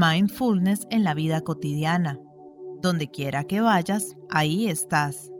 [0.00, 2.18] Mindfulness en la vida cotidiana.
[2.80, 5.30] Donde quiera que vayas, ahí estás.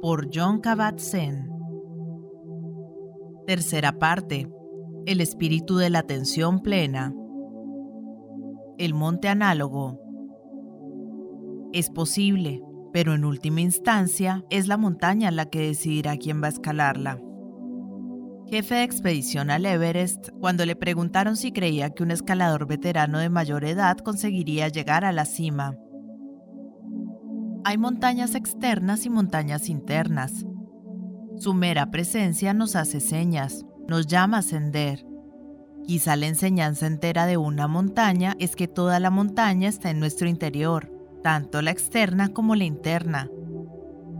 [0.00, 1.50] Por John Kabat-Zinn.
[3.46, 4.50] Tercera parte.
[5.04, 7.12] El espíritu de la atención plena.
[8.78, 10.00] El monte análogo.
[11.74, 12.62] Es posible,
[12.94, 17.20] pero en última instancia es la montaña la que decidirá quién va a escalarla
[18.52, 23.30] jefe de expedición al Everest, cuando le preguntaron si creía que un escalador veterano de
[23.30, 25.74] mayor edad conseguiría llegar a la cima.
[27.64, 30.44] Hay montañas externas y montañas internas.
[31.38, 35.02] Su mera presencia nos hace señas, nos llama a ascender.
[35.86, 40.28] Quizá la enseñanza entera de una montaña es que toda la montaña está en nuestro
[40.28, 40.92] interior,
[41.22, 43.30] tanto la externa como la interna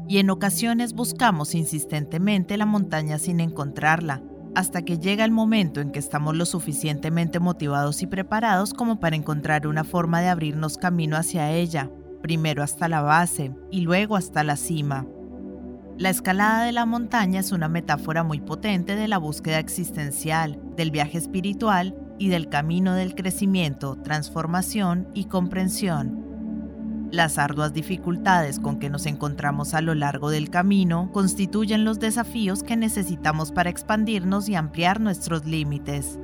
[0.08, 4.22] y en ocasiones buscamos insistentemente la montaña sin encontrarla,
[4.54, 9.16] hasta que llega el momento en que estamos lo suficientemente motivados y preparados como para
[9.16, 14.44] encontrar una forma de abrirnos camino hacia ella, primero hasta la base y luego hasta
[14.44, 15.06] la cima.
[15.98, 20.90] La escalada de la montaña es una metáfora muy potente de la búsqueda existencial, del
[20.90, 26.21] viaje espiritual y del camino del crecimiento, transformación y comprensión
[27.12, 32.62] las arduas dificultades con que nos encontramos a lo largo del camino constituyen los desafíos
[32.62, 36.18] que necesitamos para expandirnos y ampliar nuestros límites.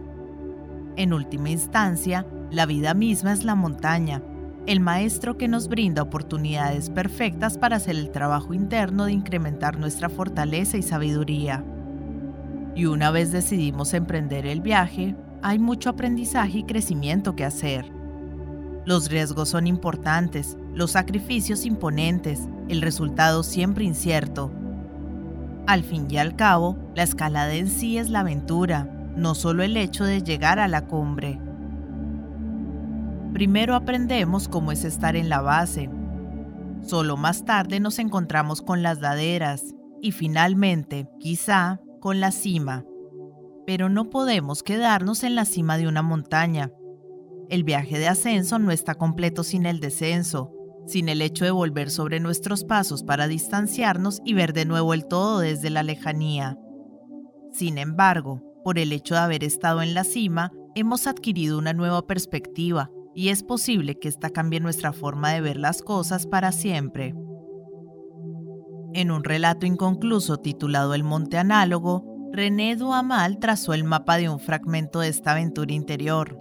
[0.97, 4.23] En última instancia, la vida misma es la montaña,
[4.65, 10.09] el maestro que nos brinda oportunidades perfectas para hacer el trabajo interno de incrementar nuestra
[10.09, 11.63] fortaleza y sabiduría.
[12.75, 17.98] Y una vez decidimos emprender el viaje, hay mucho aprendizaje y crecimiento que hacer.
[18.89, 24.51] Los riesgos son importantes, los sacrificios imponentes, el resultado siempre incierto.
[25.67, 29.77] Al fin y al cabo, la escalada en sí es la aventura, no solo el
[29.77, 31.39] hecho de llegar a la cumbre.
[33.35, 35.91] Primero aprendemos cómo es estar en la base.
[36.81, 42.87] Solo más tarde nos encontramos con las laderas y finalmente, quizá, con la cima.
[43.67, 46.73] Pero no podemos quedarnos en la cima de una montaña.
[47.49, 50.53] El viaje de ascenso no está completo sin el descenso,
[50.87, 55.07] sin el hecho de volver sobre nuestros pasos para distanciarnos y ver de nuevo el
[55.07, 56.59] todo desde la lejanía.
[57.53, 62.07] Sin embargo, por el hecho de haber estado en la cima, hemos adquirido una nueva
[62.07, 67.15] perspectiva y es posible que esta cambie nuestra forma de ver las cosas para siempre.
[68.93, 74.39] En un relato inconcluso titulado El Monte Análogo, René Duamal trazó el mapa de un
[74.39, 76.39] fragmento de esta aventura interior,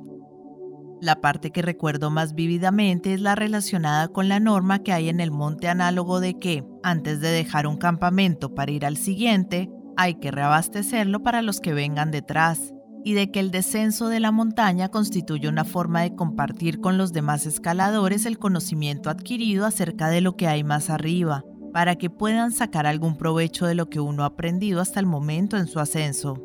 [1.01, 5.19] la parte que recuerdo más vívidamente es la relacionada con la norma que hay en
[5.19, 10.15] el monte análogo de que, antes de dejar un campamento para ir al siguiente, hay
[10.15, 14.89] que reabastecerlo para los que vengan detrás, y de que el descenso de la montaña
[14.89, 20.35] constituye una forma de compartir con los demás escaladores el conocimiento adquirido acerca de lo
[20.35, 21.43] que hay más arriba,
[21.73, 25.57] para que puedan sacar algún provecho de lo que uno ha aprendido hasta el momento
[25.57, 26.43] en su ascenso.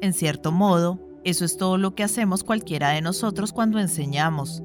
[0.00, 4.62] En cierto modo, eso es todo lo que hacemos cualquiera de nosotros cuando enseñamos.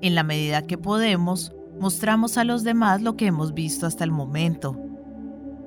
[0.00, 4.10] En la medida que podemos, mostramos a los demás lo que hemos visto hasta el
[4.10, 4.76] momento.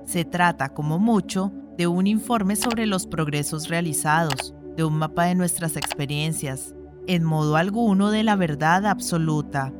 [0.06, 5.36] Se trata, como mucho, de un informe sobre los progresos realizados, de un mapa de
[5.36, 6.76] nuestras experiencias,
[7.08, 9.74] en modo alguno de la verdad absoluta.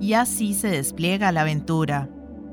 [0.00, 2.08] Y así se despliega la aventura.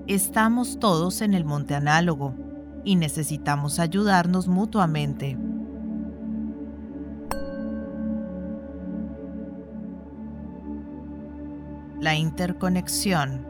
[0.07, 2.35] Estamos todos en el monte análogo
[2.83, 5.37] y necesitamos ayudarnos mutuamente.
[11.99, 13.45] La interconexión.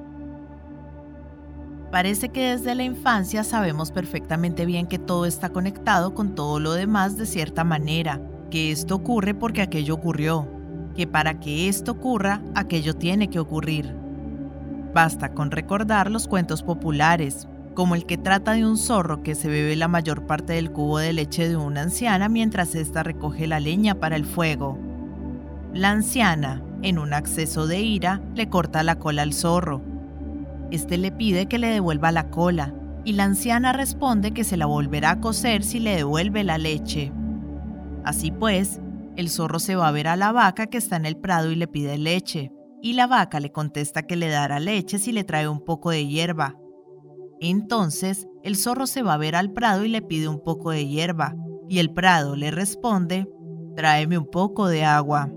[1.92, 6.74] Parece que desde la infancia sabemos perfectamente bien que todo está conectado con todo lo
[6.74, 8.22] demás de cierta manera,
[8.52, 10.48] que esto ocurre porque aquello ocurrió,
[10.96, 13.96] que para que esto ocurra, aquello tiene que ocurrir.
[14.94, 19.48] Basta con recordar los cuentos populares, como el que trata de un zorro que se
[19.48, 23.60] bebe la mayor parte del cubo de leche de una anciana mientras ésta recoge la
[23.60, 24.78] leña para el fuego.
[25.74, 29.81] La anciana, en un acceso de ira, le corta la cola al zorro.
[30.72, 32.74] Este le pide que le devuelva la cola,
[33.04, 37.12] y la anciana responde que se la volverá a coser si le devuelve la leche.
[38.04, 38.80] Así pues,
[39.16, 41.56] el zorro se va a ver a la vaca que está en el prado y
[41.56, 42.52] le pide leche,
[42.82, 46.08] y la vaca le contesta que le dará leche si le trae un poco de
[46.08, 46.56] hierba.
[47.42, 50.88] Entonces, el zorro se va a ver al prado y le pide un poco de
[50.88, 51.36] hierba,
[51.68, 53.28] y el prado le responde,
[53.75, 55.30] tráeme un poco de agua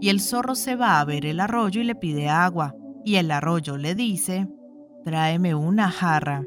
[0.00, 3.30] y el zorro se va a ver el arroyo y le pide agua, y el
[3.30, 4.48] arroyo le dice,
[5.04, 6.44] tráeme una jarra.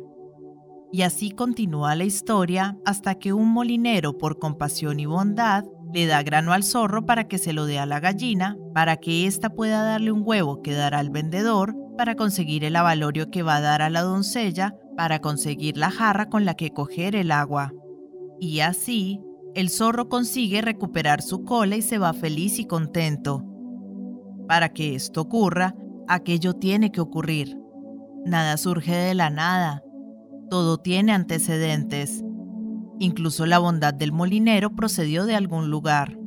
[0.91, 5.63] Y así continúa la historia hasta que un molinero por compasión y bondad
[5.93, 9.25] le da grano al zorro para que se lo dé a la gallina, para que
[9.25, 13.57] ésta pueda darle un huevo que dará al vendedor, para conseguir el avalorio que va
[13.57, 17.73] a dar a la doncella, para conseguir la jarra con la que coger el agua.
[18.39, 19.19] Y así,
[19.55, 23.45] el zorro consigue recuperar su cola y se va feliz y contento.
[24.47, 25.75] Para que esto ocurra,
[26.07, 27.57] aquello tiene que ocurrir.
[28.25, 29.83] Nada surge de la nada.
[30.49, 32.23] Todo tiene antecedentes.
[32.99, 36.17] Incluso la bondad del molinero procedió de algún lugar.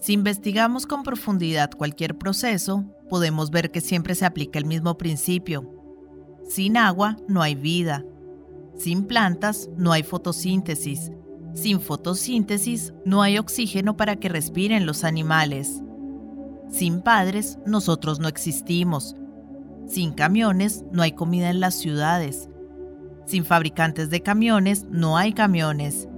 [0.00, 5.70] Si investigamos con profundidad cualquier proceso, podemos ver que siempre se aplica el mismo principio.
[6.48, 8.04] Sin agua no hay vida.
[8.76, 11.12] Sin plantas no hay fotosíntesis.
[11.54, 15.82] Sin fotosíntesis no hay oxígeno para que respiren los animales.
[16.70, 19.16] Sin padres nosotros no existimos.
[19.86, 22.48] Sin camiones no hay comida en las ciudades.
[23.26, 26.08] Sin fabricantes de camiones no hay camiones.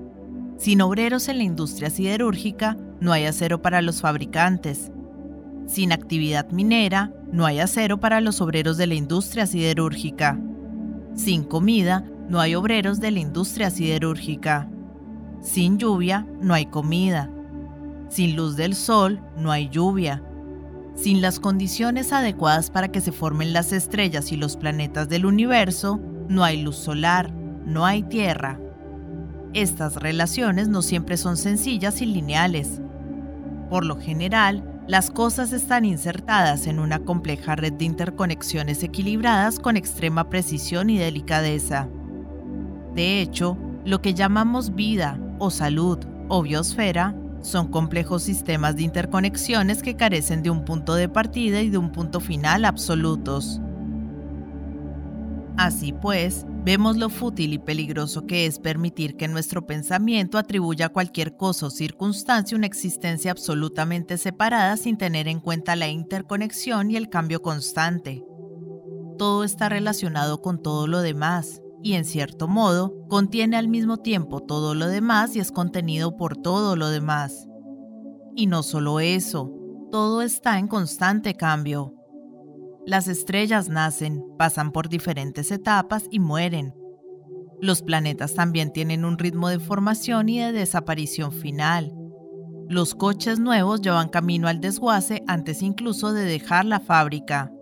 [0.59, 4.93] Sin obreros en la industria siderúrgica no hay acero para los fabricantes.
[5.67, 10.39] Sin actividad minera no hay acero para los obreros de la industria siderúrgica.
[11.15, 14.69] Sin comida no hay obreros de la industria siderúrgica.
[15.43, 17.29] Sin lluvia no hay comida.
[18.09, 20.23] Sin luz del sol no hay lluvia.
[20.95, 26.01] Sin las condiciones adecuadas para que se formen las estrellas y los planetas del universo,
[26.29, 27.33] no hay luz solar,
[27.67, 28.61] no hay tierra.
[29.53, 32.81] Estas relaciones no siempre son sencillas y lineales.
[33.69, 39.77] Por lo general, las cosas están insertadas en una compleja red de interconexiones equilibradas con
[39.77, 41.89] extrema precisión y delicadeza.
[42.95, 45.99] De hecho, lo que llamamos vida o salud
[46.29, 51.69] o biosfera son complejos sistemas de interconexiones que carecen de un punto de partida y
[51.69, 53.61] de un punto final absolutos.
[55.57, 60.93] Así pues, vemos lo fútil y peligroso que es permitir que nuestro pensamiento atribuya a
[60.93, 66.97] cualquier cosa o circunstancia una existencia absolutamente separada sin tener en cuenta la interconexión y
[66.97, 68.25] el cambio constante.
[69.19, 74.41] Todo está relacionado con todo lo demás, y en cierto modo contiene al mismo tiempo
[74.41, 77.49] todo lo demás y es contenido por todo lo demás.
[78.35, 79.53] Y no solo eso,
[79.91, 81.95] todo está en constante cambio.
[82.87, 86.75] Las estrellas nacen, pasan por diferentes etapas y mueren.
[87.61, 91.95] Los planetas también tienen un ritmo de formación y de desaparición final.
[92.69, 97.53] Los coches nuevos llevan camino al desguace antes incluso de dejar la fábrica.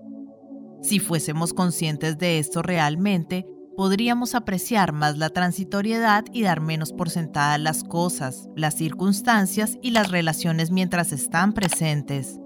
[0.83, 3.47] Si fuésemos conscientes de esto realmente,
[3.77, 9.91] podríamos apreciar más la transitoriedad y dar menos por sentadas las cosas, las circunstancias y
[9.91, 12.39] las relaciones mientras están presentes.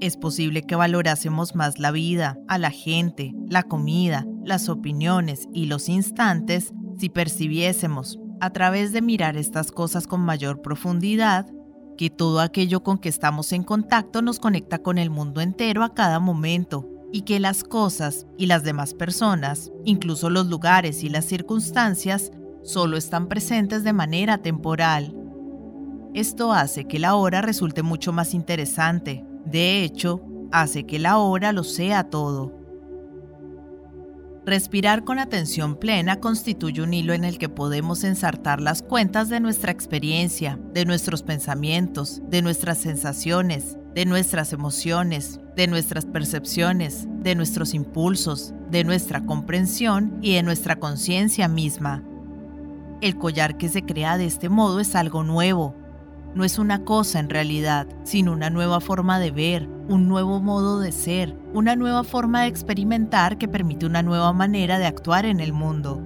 [0.00, 5.66] Es posible que valorásemos más la vida, a la gente, la comida, las opiniones y
[5.66, 11.46] los instantes si percibiésemos, a través de mirar estas cosas con mayor profundidad,
[11.96, 15.94] que todo aquello con que estamos en contacto nos conecta con el mundo entero a
[15.94, 21.24] cada momento y que las cosas y las demás personas, incluso los lugares y las
[21.24, 22.32] circunstancias,
[22.64, 25.14] solo están presentes de manera temporal.
[26.12, 31.52] Esto hace que la hora resulte mucho más interesante, de hecho, hace que la hora
[31.52, 32.52] lo sea todo.
[34.44, 39.38] Respirar con atención plena constituye un hilo en el que podemos ensartar las cuentas de
[39.38, 47.34] nuestra experiencia, de nuestros pensamientos, de nuestras sensaciones, de nuestras emociones, de nuestras percepciones, de
[47.34, 52.02] nuestros impulsos, de nuestra comprensión y de nuestra conciencia misma.
[53.00, 55.76] El collar que se crea de este modo es algo nuevo,
[56.34, 60.80] no es una cosa en realidad, sino una nueva forma de ver, un nuevo modo
[60.80, 65.38] de ser, una nueva forma de experimentar que permite una nueva manera de actuar en
[65.38, 66.02] el mundo.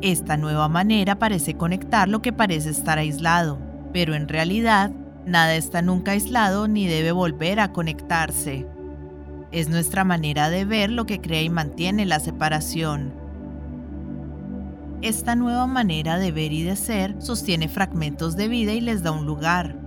[0.00, 3.58] Esta nueva manera parece conectar lo que parece estar aislado,
[3.92, 4.92] pero en realidad
[5.26, 8.66] nada está nunca aislado ni debe volver a conectarse.
[9.52, 13.26] Es nuestra manera de ver lo que crea y mantiene la separación
[15.02, 19.12] esta nueva manera de ver y de ser sostiene fragmentos de vida y les da
[19.12, 19.78] un lugar.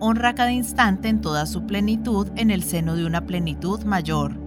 [0.00, 4.38] Honra cada instante en toda su plenitud en el seno de una plenitud mayor.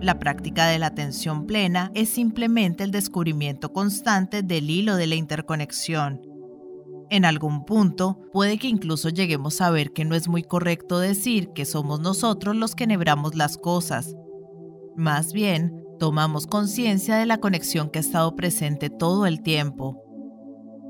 [0.00, 5.14] La práctica de la atención plena es simplemente el descubrimiento constante del hilo de la
[5.14, 6.31] interconexión.
[7.12, 11.50] En algún punto puede que incluso lleguemos a ver que no es muy correcto decir
[11.50, 14.16] que somos nosotros los que nebramos las cosas.
[14.96, 20.02] Más bien, tomamos conciencia de la conexión que ha estado presente todo el tiempo.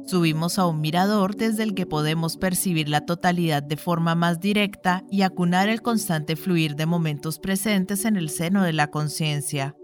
[0.06, 5.02] Subimos a un mirador desde el que podemos percibir la totalidad de forma más directa
[5.10, 9.74] y acunar el constante fluir de momentos presentes en el seno de la conciencia.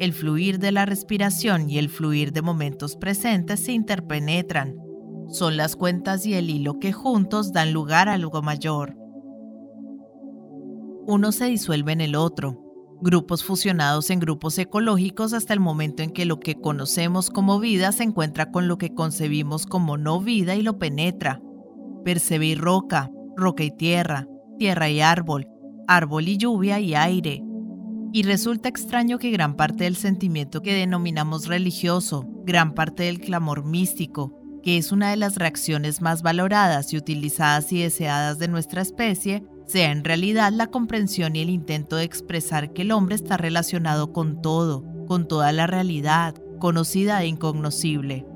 [0.00, 4.85] El fluir de la respiración y el fluir de momentos presentes se interpenetran,
[5.28, 8.96] son las cuentas y el hilo que juntos dan lugar a algo mayor.
[11.06, 12.62] Uno se disuelve en el otro,
[13.00, 17.92] grupos fusionados en grupos ecológicos hasta el momento en que lo que conocemos como vida
[17.92, 21.40] se encuentra con lo que concebimos como no vida y lo penetra.
[22.04, 24.26] Percibir roca, roca y tierra,
[24.58, 25.48] tierra y árbol,
[25.86, 27.42] árbol y lluvia y aire.
[28.12, 33.64] Y resulta extraño que gran parte del sentimiento que denominamos religioso, gran parte del clamor
[33.64, 38.82] místico, que es una de las reacciones más valoradas y utilizadas y deseadas de nuestra
[38.82, 43.36] especie, sea en realidad la comprensión y el intento de expresar que el hombre está
[43.36, 48.26] relacionado con todo, con toda la realidad, conocida e incognoscible.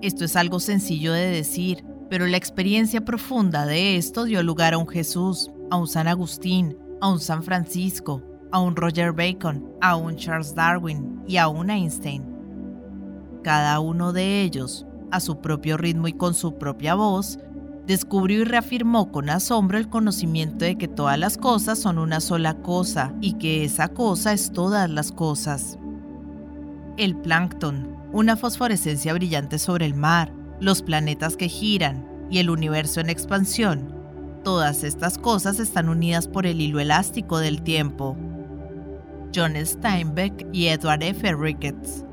[0.00, 4.78] Esto es algo sencillo de decir, pero la experiencia profunda de esto dio lugar a
[4.78, 9.96] un Jesús, a un San Agustín, a un San Francisco, a un Roger Bacon, a
[9.96, 12.24] un Charles Darwin y a un Einstein.
[13.42, 17.38] Cada uno de ellos, a su propio ritmo y con su propia voz,
[17.86, 22.54] descubrió y reafirmó con asombro el conocimiento de que todas las cosas son una sola
[22.54, 25.78] cosa y que esa cosa es todas las cosas.
[26.96, 33.00] El plancton, una fosforescencia brillante sobre el mar, los planetas que giran y el universo
[33.00, 33.94] en expansión,
[34.42, 38.16] todas estas cosas están unidas por el hilo elástico del tiempo.
[39.34, 41.34] John Steinbeck y Edward F.
[41.34, 42.04] Ricketts.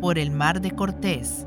[0.00, 1.46] Por el mar de Cortés.